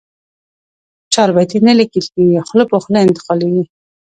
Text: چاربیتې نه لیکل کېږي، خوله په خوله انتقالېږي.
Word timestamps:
چاربیتې 1.13 1.57
نه 1.67 1.73
لیکل 1.79 2.05
کېږي، 2.13 2.45
خوله 2.47 2.65
په 2.71 2.77
خوله 2.83 2.99
انتقالېږي. 3.07 3.63